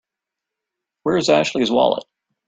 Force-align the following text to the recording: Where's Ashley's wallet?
Where's 1.03 1.29
Ashley's 1.29 1.69
wallet? 1.69 2.05